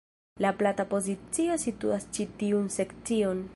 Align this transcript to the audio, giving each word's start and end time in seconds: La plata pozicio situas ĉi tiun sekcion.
La 0.45 0.53
plata 0.61 0.85
pozicio 0.93 1.59
situas 1.65 2.09
ĉi 2.17 2.25
tiun 2.43 2.69
sekcion. 2.81 3.49